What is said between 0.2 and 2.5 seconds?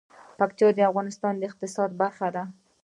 پکتیا د افغانستان د اقتصاد برخه ده.